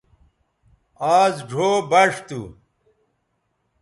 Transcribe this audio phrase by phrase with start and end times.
[1.17, 2.41] آز ڙھو بݜ تھو